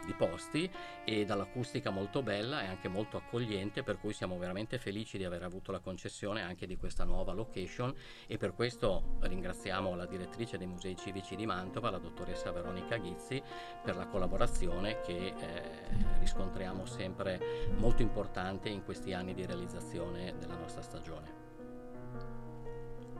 di, 0.04 0.12
posti 0.14 0.70
e 1.04 1.24
dall'acustica 1.24 1.90
molto 1.90 2.22
bella 2.22 2.62
e 2.62 2.66
anche 2.66 2.88
molto 2.88 3.16
accogliente 3.16 3.82
per 3.82 3.98
cui 3.98 4.12
siamo 4.12 4.38
veramente 4.38 4.78
felici 4.78 5.18
di 5.18 5.24
aver 5.24 5.42
avuto 5.42 5.72
la 5.72 5.78
concessione 5.78 6.42
anche 6.42 6.66
di 6.66 6.76
questa 6.76 7.04
nuova 7.04 7.32
location 7.32 7.94
e 8.26 8.36
per 8.36 8.54
questo 8.54 9.16
ringraziamo 9.20 9.94
la 9.94 10.06
direttrice 10.06 10.58
dei 10.58 10.66
musei 10.66 10.96
civici 10.96 11.36
di 11.36 11.46
Mantova, 11.46 11.90
la 11.90 11.98
dottoressa 11.98 12.50
Veronica 12.50 12.96
Ghizzi 12.96 13.42
per 13.82 13.96
la 13.96 14.06
collaborazione 14.06 15.00
che 15.00 15.26
eh, 15.26 15.34
riscontriamo 16.18 16.84
sempre 16.86 17.70
molto 17.76 18.02
importante 18.02 18.68
in 18.68 18.84
questi 18.84 19.12
anni 19.12 19.34
di 19.34 19.46
realizzazione 19.46 20.34
della 20.38 20.56
nostra 20.56 20.82
stagione. 20.82 21.43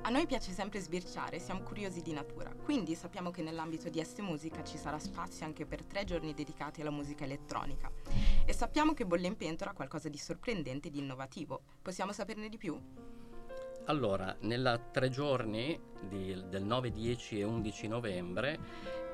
A 0.07 0.11
noi 0.11 0.27
piace 0.27 0.53
sempre 0.53 0.81
sbirciare, 0.81 1.39
siamo 1.39 1.63
curiosi 1.63 2.03
di 2.03 2.13
natura, 2.13 2.53
quindi 2.63 2.95
sappiamo 2.95 3.31
che 3.31 3.41
nell'ambito 3.41 3.89
di 3.89 4.01
Este 4.01 4.21
Musica 4.21 4.63
ci 4.63 4.77
sarà 4.77 4.99
spazio 4.99 5.47
anche 5.47 5.65
per 5.65 5.83
tre 5.83 6.05
giorni 6.05 6.35
dedicati 6.35 6.83
alla 6.83 6.91
musica 6.91 7.25
elettronica. 7.25 7.91
E 8.45 8.53
sappiamo 8.53 8.93
che 8.93 9.07
Bolle 9.07 9.29
in 9.29 9.37
Pentola 9.39 9.71
ha 9.71 9.75
qualcosa 9.75 10.11
di 10.11 10.19
sorprendente 10.19 10.89
e 10.89 10.91
di 10.91 10.99
innovativo. 10.99 11.63
Possiamo 11.81 12.13
saperne 12.13 12.51
di 12.51 12.59
più? 12.59 12.79
Allora, 13.87 14.37
nella 14.41 14.77
tre 14.79 15.09
giorni 15.09 15.81
di, 16.07 16.39
del 16.51 16.65
9, 16.65 16.91
10 16.91 17.41
e 17.41 17.45
11 17.45 17.89
novembre 17.89 18.59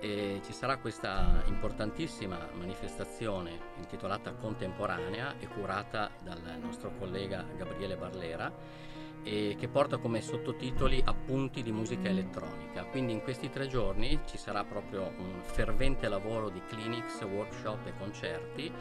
eh, 0.01 0.41
ci 0.45 0.53
sarà 0.53 0.79
questa 0.79 1.45
importantissima 1.47 2.49
manifestazione 2.55 3.57
intitolata 3.77 4.33
Contemporanea 4.33 5.39
e 5.39 5.47
curata 5.47 6.11
dal 6.21 6.59
nostro 6.61 6.91
collega 6.99 7.47
Gabriele 7.57 7.97
Barlera 7.97 8.99
e 9.23 9.57
che 9.59 9.69
porta 9.69 9.99
come 9.99 10.21
sottotitoli 10.21 11.03
appunti 11.05 11.63
di 11.63 11.73
musica 11.73 12.09
elettronica. 12.09 12.85
Quindi 12.85 13.13
in 13.13 13.23
questi 13.23 13.51
tre 13.51 13.67
giorni 13.67 14.19
ci 14.27 14.39
sarà 14.39 14.65
proprio 14.65 15.13
un 15.19 15.41
fervente 15.43 16.09
lavoro 16.09 16.49
di 16.49 16.63
clinics, 16.67 17.21
workshop 17.23 17.87
e 17.87 17.93
concerti 17.99 18.73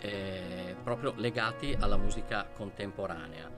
eh, 0.00 0.76
proprio 0.82 1.14
legati 1.16 1.74
alla 1.78 1.96
musica 1.96 2.46
contemporanea 2.54 3.50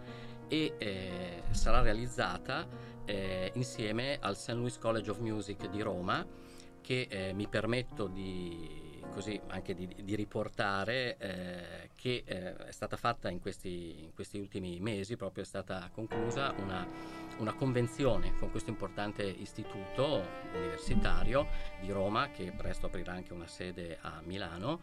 e 0.49 0.75
eh, 0.79 1.43
sarà 1.51 1.81
realizzata 1.81 2.67
eh, 3.05 3.51
insieme 3.55 4.19
al 4.21 4.37
St. 4.37 4.51
Louis 4.51 4.79
College 4.79 5.11
of 5.11 5.19
Music 5.19 5.69
di 5.69 5.81
Roma 5.81 6.25
che 6.81 7.09
eh, 7.11 7.33
mi 7.33 7.49
permetto 7.49 8.07
di 8.07 8.76
così 9.17 9.41
anche 9.47 9.75
di, 9.75 9.89
di 10.03 10.15
riportare 10.15 11.17
eh, 11.17 11.89
che 11.95 12.23
eh, 12.27 12.55
è 12.55 12.71
stata 12.71 12.99
fatta 12.99 13.31
in 13.31 13.41
questi, 13.41 14.03
in 14.03 14.13
questi, 14.13 14.39
ultimi 14.39 14.79
mesi, 14.79 15.17
proprio 15.17 15.43
è 15.43 15.47
stata 15.47 15.89
conclusa 15.91 16.53
una 16.59 16.87
una 17.39 17.55
convenzione 17.55 18.35
con 18.39 18.51
questo 18.51 18.71
importante 18.71 19.23
istituto 19.23 20.25
universitario 20.55 21.47
di 21.81 21.91
Roma 21.91 22.31
che 22.31 22.53
presto 22.57 22.87
aprirà 22.87 23.13
anche 23.13 23.33
una 23.33 23.47
sede 23.47 23.99
a 24.01 24.21
Milano. 24.25 24.81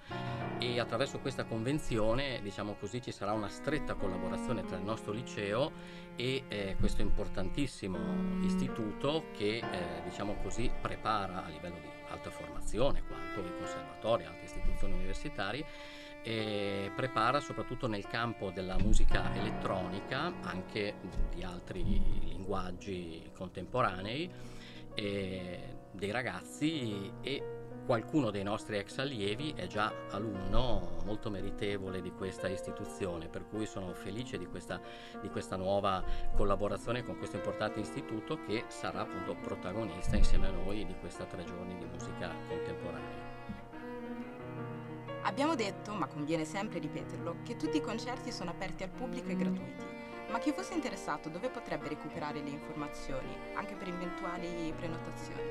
E 0.60 0.80
attraverso 0.80 1.20
questa 1.20 1.46
convenzione 1.46 2.42
diciamo 2.42 2.76
così 2.76 3.02
ci 3.02 3.12
sarà 3.12 3.32
una 3.32 3.50
stretta 3.50 3.96
collaborazione 3.96 4.64
tra 4.66 4.78
il 4.78 4.84
nostro 4.84 5.12
liceo 5.12 5.72
e 6.16 6.44
eh, 6.48 6.76
questo 6.80 7.02
importantissimo 7.02 7.98
istituto 8.44 9.26
che 9.36 9.58
eh, 9.58 10.02
diciamo 10.04 10.36
così 10.44 10.70
prepara 10.82 11.44
a 11.44 11.50
livello 11.50 11.80
di 11.80 11.88
alta 12.10 12.30
formazione 12.30 13.04
quanto 13.08 13.40
i 13.40 13.54
conservatori, 13.58 14.26
altre 14.26 14.46
istituzioni 14.46 14.94
universitarie 14.94 15.66
e 16.24 16.92
prepara 16.96 17.40
soprattutto 17.42 17.88
nel 17.88 18.08
campo 18.08 18.50
della 18.52 18.78
musica 18.78 19.34
elettronica, 19.36 20.34
anche 20.42 20.96
di 21.30 21.44
altri 21.44 21.84
linguaggi 21.84 23.30
contemporanei, 23.34 24.32
dei 24.94 26.12
ragazzi 26.12 27.12
e 27.22 27.63
qualcuno 27.86 28.32
dei 28.32 28.44
nostri 28.44 28.78
ex 28.78 28.98
allievi 29.00 29.54
è 29.56 29.68
già 29.68 29.92
alunno 30.10 31.02
molto 31.04 31.30
meritevole 31.30 32.02
di 32.02 32.12
questa 32.12 32.48
istituzione, 32.48 33.28
per 33.28 33.46
cui 33.48 33.66
sono 33.66 33.94
felice 33.94 34.38
di 34.38 34.46
questa, 34.46 34.80
di 35.22 35.30
questa 35.30 35.56
nuova 35.56 36.04
collaborazione 36.36 37.04
con 37.04 37.18
questo 37.18 37.36
importante 37.36 37.80
istituto 37.80 38.40
che 38.46 38.66
sarà 38.68 39.02
appunto 39.02 39.36
protagonista 39.36 40.16
insieme 40.16 40.48
a 40.48 40.52
noi 40.52 40.86
di 40.86 40.96
questa 41.00 41.26
tre 41.26 41.44
giorni 41.44 41.78
di 41.78 41.86
musica 41.86 42.32
contemporanea. 42.48 43.32
Abbiamo 45.24 45.56
detto, 45.56 45.94
ma 45.94 46.08
conviene 46.08 46.46
sempre 46.46 46.80
ripeterlo, 46.80 47.38
che 47.44 47.56
tutti 47.56 47.78
i 47.78 47.82
concerti 47.82 48.32
sono 48.32 48.52
aperti 48.52 48.84
al 48.84 48.90
pubblico 48.90 49.30
e 49.30 49.36
gratuiti. 49.36 49.86
Ma 50.30 50.40
chi 50.40 50.52
fosse 50.52 50.74
interessato 50.74 51.30
dove 51.30 51.50
potrebbe 51.50 51.90
recuperare 51.90 52.42
le 52.42 52.50
informazioni, 52.50 53.34
anche 53.54 53.76
per 53.76 53.88
eventuali 53.88 54.74
prenotazioni? 54.76 55.42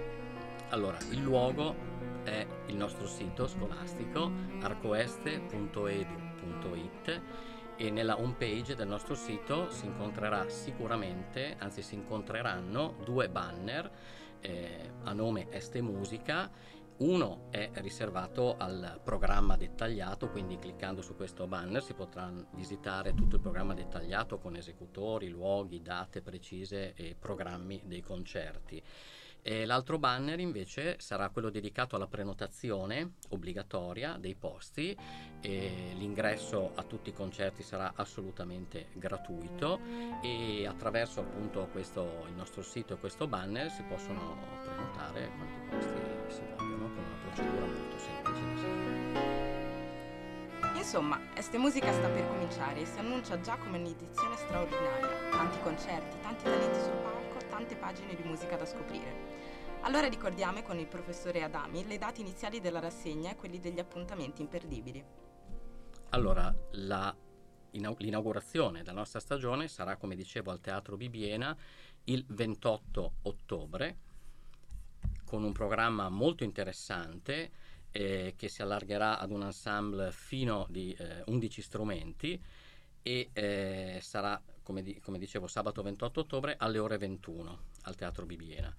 Allora, 0.71 0.99
il 1.11 1.21
luogo 1.21 1.92
è 2.25 2.45
il 2.67 2.77
nostro 2.77 3.07
sito 3.07 3.47
scolastico 3.47 4.31
arcoeste.edu.it 4.61 7.21
e 7.77 7.91
nella 7.91 8.19
home 8.19 8.35
page 8.35 8.75
del 8.75 8.89
nostro 8.89 9.15
sito 9.15 9.71
si 9.71 9.87
incontrerà 9.87 10.49
sicuramente, 10.49 11.55
anzi 11.59 11.83
si 11.83 11.95
incontreranno 11.95 12.97
due 13.05 13.29
banner 13.29 13.91
eh, 14.41 14.91
a 15.05 15.13
nome 15.13 15.47
Este 15.51 15.81
Musica 15.81 16.51
uno 16.99 17.47
è 17.51 17.71
riservato 17.75 18.57
al 18.57 19.01
programma 19.03 19.57
dettagliato, 19.57 20.29
quindi 20.29 20.59
cliccando 20.59 21.03
su 21.03 21.17
questo 21.17 21.49
banner 21.49 21.83
si 21.83 21.95
potrà 21.95 22.33
visitare 22.53 23.15
tutto 23.15 23.37
il 23.37 23.43
programma 23.43 23.75
dettagliato 23.75 24.39
con 24.39 24.55
esecutori, 24.55 25.29
luoghi, 25.29 25.83
date 25.83 26.23
precise 26.23 26.95
e 26.95 27.17
programmi 27.19 27.83
dei 27.87 28.03
concerti. 28.03 28.81
E 29.43 29.67
l'altro 29.67 29.99
banner 29.99 30.39
invece 30.39 30.97
sarà 31.01 31.29
quello 31.31 31.51
dedicato 31.51 31.97
alla 31.97 32.07
prenotazione 32.07 33.15
obbligatoria 33.31 34.17
dei 34.19 34.37
posti 34.37 34.97
l'ingresso 35.43 36.73
a 36.75 36.85
tutti 36.85 37.09
i 37.09 37.13
concerti 37.13 37.63
sarà 37.63 37.93
assolutamente 37.97 38.89
gratuito 38.93 39.81
e 40.23 40.67
attraverso 40.67 41.21
appunto 41.21 41.69
questo, 41.73 42.25
il 42.29 42.35
nostro 42.35 42.63
sito 42.63 42.95
e 42.95 42.99
questo 42.99 43.27
banner 43.27 43.71
si 43.71 43.83
possono 43.83 44.37
prenotare 44.63 45.31
quanti 45.37 45.69
posti 45.69 46.35
si 46.35 46.43
vogliono 46.57 46.89
con 46.95 47.05
una 47.05 47.17
procedura 47.23 47.67
molto 47.67 47.99
semplice 47.99 48.41
da 48.41 48.57
seguire. 48.57 49.51
Insomma, 50.77 51.21
Este 51.35 51.59
Musica 51.59 51.93
sta 51.93 52.09
per 52.09 52.27
cominciare 52.27 52.81
e 52.81 52.87
si 52.87 52.99
annuncia 52.99 53.41
già 53.41 53.57
come 53.57 53.79
un'edizione 53.79 54.37
straordinaria. 54.37 55.31
Tanti 55.31 55.61
concerti, 55.61 56.21
tanti 56.21 56.45
talenti 56.45 56.81
sul 56.81 56.99
palco, 57.03 57.47
tante 57.49 57.75
pagine 57.77 58.15
di 58.15 58.23
musica 58.25 58.57
da 58.57 58.67
scoprire. 58.67 59.32
Allora 59.85 60.07
ricordiamo 60.07 60.63
con 60.63 60.79
il 60.79 60.87
professore 60.87 61.43
Adami 61.43 61.85
le 61.85 61.99
date 61.99 62.21
iniziali 62.21 62.61
della 62.61 62.79
rassegna 62.79 63.33
e 63.33 63.37
quelli 63.37 63.59
degli 63.59 63.81
appuntamenti 63.81 64.41
imperdibili. 64.41 65.05
Allora, 66.11 66.55
la, 66.73 67.13
l'inaugurazione 67.71 68.83
della 68.83 68.99
nostra 68.99 69.19
stagione 69.19 69.67
sarà, 69.67 69.97
come 69.97 70.15
dicevo, 70.15 70.53
al 70.53 70.61
Teatro 70.61 70.97
Bibiena 70.97 71.57
il 72.05 72.25
28 72.29 73.13
ottobre 73.23 73.97
con 75.25 75.43
un 75.43 75.53
programma 75.53 76.09
molto 76.09 76.45
interessante 76.45 77.51
eh, 77.91 78.35
che 78.37 78.49
si 78.49 78.63
allargherà 78.63 79.19
ad 79.19 79.33
un 79.33 79.43
ensemble 79.43 80.13
fino 80.13 80.65
di 80.71 80.95
eh, 80.97 81.25
11 81.27 81.61
strumenti 81.61 82.41
e 83.03 83.31
eh, 83.33 83.99
sarà, 84.01 84.41
come, 84.63 84.83
di, 84.83 85.01
come, 85.01 85.19
dicevo, 85.19 85.49
sabato 85.49 85.83
28 85.83 86.21
ottobre 86.21 86.55
alle 86.57 86.79
ore 86.79 86.99
21 86.99 87.59
al 87.83 87.97
Teatro 87.97 88.27
Bibiena 88.27 88.73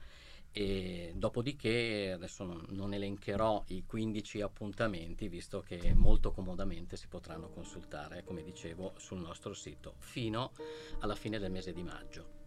e 0.54 1.12
dopodiché 1.16 2.12
adesso 2.14 2.46
non, 2.46 2.94
elencherò 2.94 3.64
i 3.70 3.84
15 3.86 4.42
appuntamenti 4.42 5.28
visto 5.28 5.62
che 5.62 5.94
molto 5.96 6.32
comodamente 6.32 6.96
si 6.96 7.08
potranno 7.08 7.50
consultare 7.50 8.24
come 8.24 8.44
dicevo 8.44 8.94
sul 8.98 9.20
nostro 9.20 9.56
sito 9.56 9.96
fino 9.98 10.52
alla 11.00 11.16
fine 11.16 11.40
del 11.40 11.52
mese 11.52 11.74
di 11.74 11.82
maggio 11.82 12.42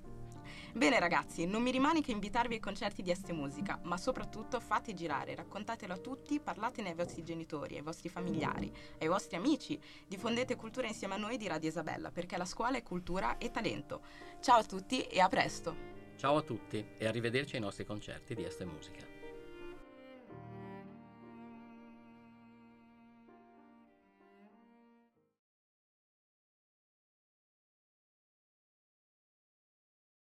Bene 0.72 1.00
ragazzi, 1.00 1.46
non 1.46 1.62
mi 1.62 1.70
rimane 1.70 2.02
che 2.02 2.12
invitarvi 2.12 2.54
ai 2.54 2.60
concerti 2.60 3.00
di 3.00 3.10
Este 3.10 3.32
Musica, 3.32 3.80
ma 3.84 3.96
soprattutto 3.96 4.60
fate 4.60 4.92
girare, 4.92 5.34
raccontatelo 5.34 5.94
a 5.94 5.96
tutti, 5.96 6.38
parlatene 6.38 6.90
ai 6.90 6.94
vostri 6.94 7.22
genitori, 7.22 7.76
ai 7.76 7.82
vostri 7.82 8.10
familiari, 8.10 8.70
ai 8.98 9.08
vostri 9.08 9.36
amici, 9.36 9.80
diffondete 10.06 10.54
cultura 10.54 10.86
insieme 10.86 11.14
a 11.14 11.18
noi 11.18 11.38
di 11.38 11.48
Radio 11.48 11.70
Isabella, 11.70 12.10
perché 12.10 12.36
la 12.36 12.44
scuola 12.44 12.76
è 12.76 12.82
cultura 12.82 13.38
e 13.38 13.50
talento. 13.50 14.02
Ciao 14.40 14.58
a 14.58 14.64
tutti 14.64 15.00
e 15.00 15.18
a 15.18 15.28
presto! 15.28 15.95
Ciao 16.16 16.36
a 16.36 16.42
tutti 16.42 16.82
e 16.96 17.06
arrivederci 17.06 17.56
ai 17.56 17.60
nostri 17.60 17.84
concerti 17.84 18.34
di 18.34 18.42
Este 18.42 18.64
Musica. 18.64 19.15